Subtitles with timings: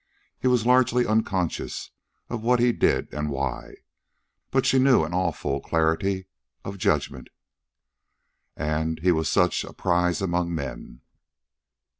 [0.39, 1.91] He was largely unconscious
[2.27, 3.75] of what he did and why.
[4.49, 6.25] But she knew in all full clarity
[6.65, 7.27] of judgment.
[8.57, 11.01] And he was such a prize among men.